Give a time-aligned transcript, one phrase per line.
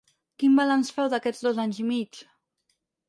[0.43, 2.23] Quin balanç féu d’aquests dos anys i mig?